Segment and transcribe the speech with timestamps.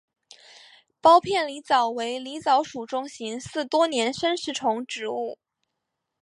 [0.99, 5.37] 苞片狸藻为狸藻属中型似多年生食虫植物。